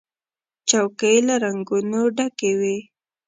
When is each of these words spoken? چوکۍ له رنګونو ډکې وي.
چوکۍ 0.69 1.17
له 1.27 1.35
رنګونو 1.43 2.01
ډکې 2.17 2.51
وي. 2.59 2.77